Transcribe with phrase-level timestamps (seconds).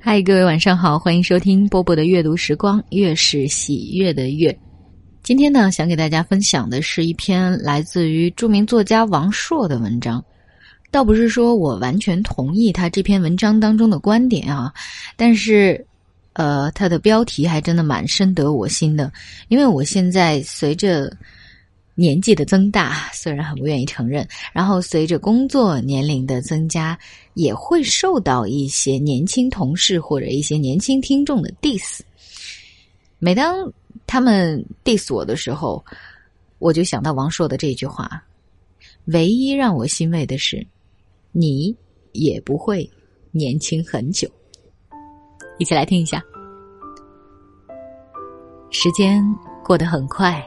[0.00, 4.56] 嗨，各位晚上好，欢迎收听波波的阅读时光，月是喜悦的月。
[5.22, 10.24] 今天呢，想给大家分享的是一篇来自于著名作家王朔的文章。
[10.92, 14.72] 倒不是说我完全同意他这篇文章当中的观点啊，
[15.16, 15.84] 但是，
[16.34, 19.12] 呃，他的标题还真的蛮深得我心的。
[19.48, 21.12] 因为我现在随着
[21.96, 26.96] 年纪的增大，虽然很不愿意承认，然后随着工作年龄的增加。
[27.36, 32.00] 也会受到一些年轻同事或者一些年轻听众的 diss。
[33.18, 33.70] 每当
[34.06, 35.84] 他们 diss 我的时候，
[36.58, 38.24] 我就想到王朔的这句话
[39.12, 40.66] ：“唯一让我欣慰的是，
[41.30, 41.76] 你
[42.12, 42.90] 也不会
[43.32, 44.26] 年轻很久。”
[45.60, 46.24] 一起来听一下。
[48.70, 49.22] 时间
[49.62, 50.42] 过得很快，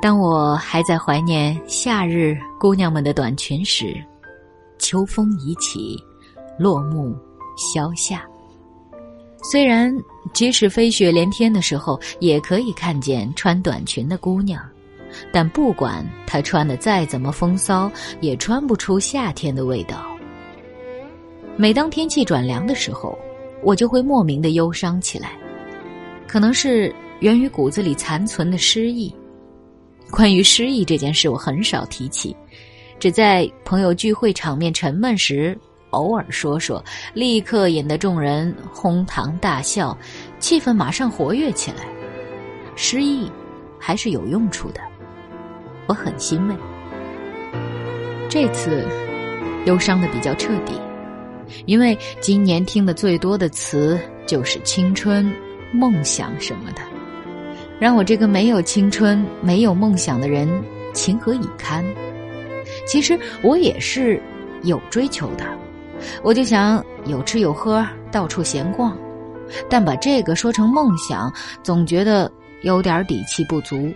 [0.00, 3.94] 当我还在怀念夏日姑娘们的短裙时。
[4.78, 5.94] 秋风已起，
[6.58, 7.14] 落木
[7.54, 8.24] 萧下。
[9.42, 9.94] 虽然
[10.32, 14.66] 即使飞雪连天的时候，也可以看见穿短裙的姑娘，
[15.30, 20.02] 但不管她穿的再怎么风骚，也穿不出夏天的味道。
[21.58, 23.18] 每当天气转凉的时候，
[23.62, 25.32] 我就会莫名的忧伤起来，
[26.26, 29.14] 可能是源于骨子里残存的失意。
[30.10, 32.36] 关于失意这件事，我很少提起。
[32.98, 35.56] 只在朋友聚会场面沉闷时，
[35.90, 39.96] 偶尔说说，立刻引得众人哄堂大笑，
[40.38, 41.86] 气氛马上活跃起来。
[42.76, 43.30] 失意
[43.78, 44.80] 还是有用处的，
[45.86, 46.54] 我很欣慰。
[48.28, 48.86] 这次
[49.66, 50.72] 忧伤的比较彻底，
[51.66, 55.32] 因为今年听的最多的词就是青春、
[55.72, 56.82] 梦想什么的，
[57.80, 60.46] 让我这个没有青春、没有梦想的人
[60.92, 61.82] 情何以堪？
[62.86, 64.20] 其实我也是
[64.62, 65.44] 有追求的，
[66.22, 68.96] 我就想有吃有喝，到处闲逛。
[69.68, 72.30] 但把这个说成梦想，总觉得
[72.62, 73.90] 有点底气不足。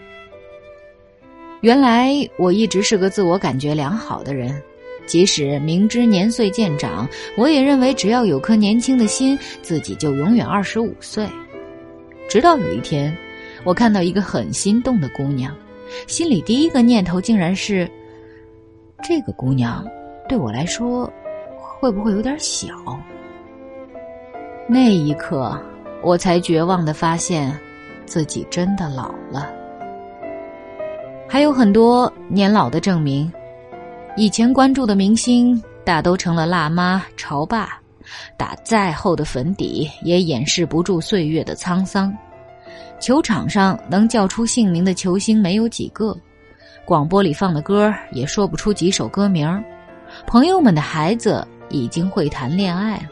[1.61, 4.61] 原来我一直是个自我感觉良好的人，
[5.07, 7.07] 即使明知年岁渐长，
[7.37, 11.29] 我也认为只要有颗年轻的心，自己就永远二十五岁。
[12.29, 13.17] 直到有一天，
[13.65, 15.55] 我看到一个很心动的姑娘，
[16.07, 17.91] 心里第一个念头竟然是。
[19.03, 19.87] 这个姑娘，
[20.29, 21.13] 对我来说，
[21.59, 22.69] 会不会有点小？
[24.67, 25.61] 那一刻，
[26.03, 27.55] 我才绝望的发现，
[28.07, 29.51] 自己真的老了。
[31.29, 33.31] 还有很多年老的证明，
[34.17, 37.79] 以前关注的明星，大都成了辣妈潮爸，
[38.39, 42.17] 打再厚的粉底，也掩饰不住岁月的沧桑。
[43.01, 46.17] 球场上能叫出姓名的球星，没有几个。
[46.85, 49.65] 广播里放的歌也说不出几首歌名
[50.27, 53.09] 朋友们的孩子已经会谈恋爱了。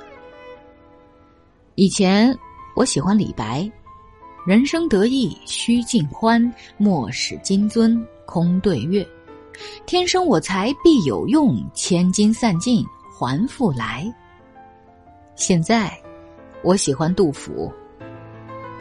[1.74, 2.36] 以前
[2.76, 3.70] 我喜欢李白，
[4.46, 9.06] 人生得意须尽欢，莫使金樽空对月。
[9.86, 14.04] 天生我材必有用，千金散尽还复来。
[15.34, 15.90] 现在
[16.62, 17.72] 我喜欢杜甫，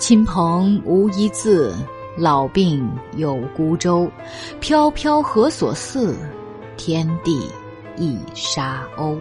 [0.01, 1.75] 亲朋无一字。
[2.17, 4.11] 老病有孤舟，
[4.59, 6.17] 飘飘何所似？
[6.75, 7.47] 天地
[7.97, 9.15] 一沙鸥。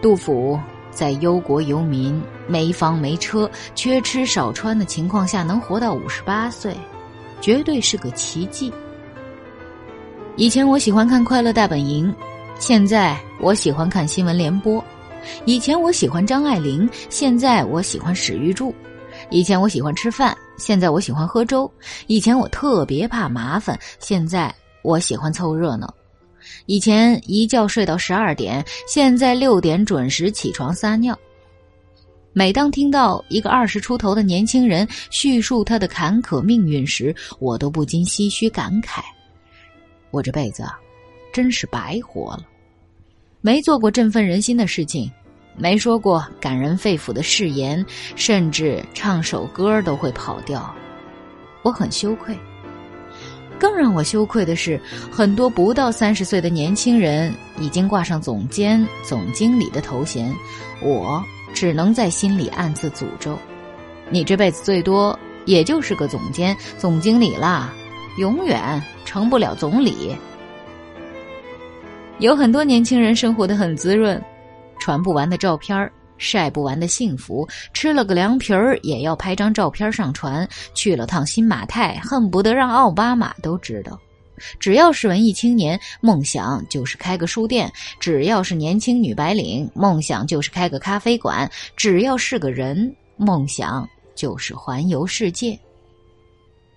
[0.00, 0.56] 杜甫
[0.92, 6.72] 在忧国忧民、没房没车、缺吃少穿的情况下，能活到五十八岁，
[7.40, 8.72] 绝对是个奇迹。
[10.36, 12.08] 以前我喜欢看《快乐大本营》，
[12.56, 14.80] 现在我喜欢看《新闻联播》；
[15.44, 18.72] 以前我喜欢张爱玲，现在我喜欢史玉柱；
[19.30, 20.36] 以前我喜欢吃饭。
[20.58, 21.70] 现在我喜欢喝粥，
[22.06, 25.92] 以前我特别怕麻烦，现在我喜欢凑热闹。
[26.66, 31.18] 以前一觉睡到十二点，现在六点准时起床撒尿。
[32.32, 39.00] 每当听到一个二十出头的年轻人叙述他的坎坷命运时，我都不禁唏嘘感慨：
[40.10, 40.62] 我这辈子
[41.32, 42.46] 真是白活了，
[43.40, 45.10] 没做过振奋人心的事情。
[45.56, 47.84] 没说过感人肺腑的誓言，
[48.16, 50.74] 甚至唱首歌都会跑调，
[51.62, 52.36] 我很羞愧。
[53.58, 54.80] 更让我羞愧的是，
[55.12, 60.34] 很多不到三十岁的年轻人已经挂上总监、总经理的头衔，
[60.80, 61.22] 我
[61.52, 63.38] 只能在心里暗自诅咒：
[64.08, 67.70] 你这辈子最多也就是个总监、总经理啦，
[68.16, 70.16] 永远成不了总理。
[72.18, 74.22] 有很多年轻人生活的很滋润。
[74.80, 75.88] 传不完的照片
[76.18, 80.46] 晒不完的幸福，吃了个凉皮儿也要拍张照片上传。
[80.74, 83.98] 去了趟新马泰，恨不得让奥巴马都知道。
[84.58, 87.68] 只要是文艺青年，梦想就是开个书店；
[87.98, 91.46] 只要是年轻女白领，梦想就是开个咖啡馆；
[91.76, 95.58] 只要是个人，梦想就是环游世界。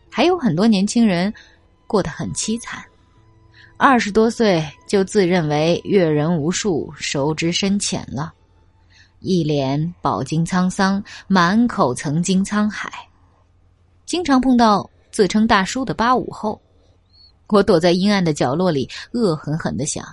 [0.10, 1.34] 还有很多年轻人
[1.88, 2.84] 过得很凄惨，
[3.78, 8.34] 二十多岁就自认为阅人无数、熟知深浅了，
[9.20, 12.92] 一脸饱经沧桑，满口曾经沧海。
[14.06, 16.62] 经常碰到自称大叔的八五后，
[17.48, 20.06] 我躲在阴暗的角落里，恶狠狠的想：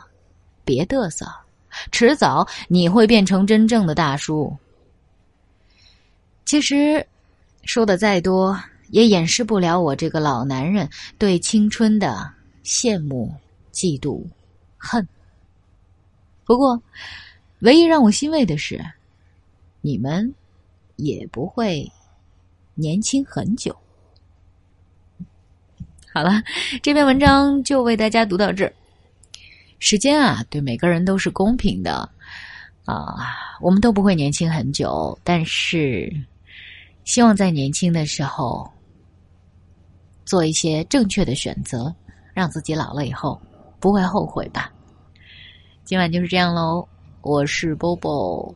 [0.64, 1.26] 别嘚瑟，
[1.92, 4.52] 迟早你会变成真正的大叔。
[6.44, 7.06] 其实，
[7.64, 8.58] 说的再多。
[8.90, 12.28] 也掩饰不了我这个老男人对青春的
[12.64, 13.32] 羡慕、
[13.72, 14.24] 嫉妒、
[14.76, 15.06] 恨。
[16.44, 16.80] 不过，
[17.60, 18.84] 唯一让我欣慰的是，
[19.80, 20.34] 你们
[20.96, 21.90] 也不会
[22.74, 23.76] 年轻很久。
[26.12, 26.42] 好了，
[26.82, 28.72] 这篇文章就为大家读到这儿。
[29.78, 32.08] 时间啊，对每个人都是公平的
[32.84, 33.16] 啊，
[33.60, 36.12] 我们都不会年轻很久，但是
[37.04, 38.70] 希望在年轻的时候。
[40.26, 41.92] 做一些正确的选择，
[42.32, 43.40] 让自己老了以后
[43.80, 44.70] 不会后悔吧。
[45.84, 46.86] 今晚就是这样喽，
[47.22, 48.54] 我是波波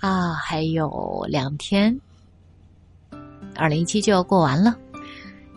[0.00, 2.00] 啊，还有两天，
[3.54, 4.74] 二零一七就要过完了。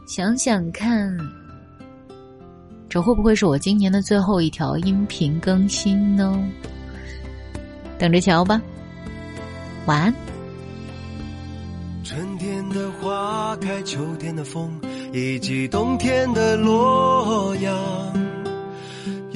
[0.06, 1.18] 想想看，
[2.88, 6.38] 这会不会是我今年的最后一条音频更新呢？
[7.98, 8.62] 等着瞧吧。
[9.86, 10.14] 晚安。
[12.04, 14.80] 春天的花开，秋天的风。
[15.14, 17.74] 以及冬天的洛阳，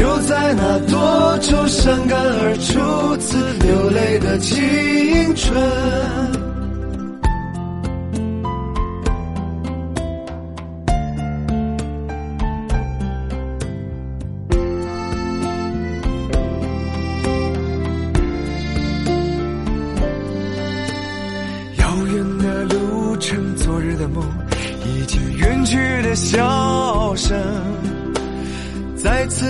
[0.00, 6.49] 就在那多愁善感而初次流泪的青春。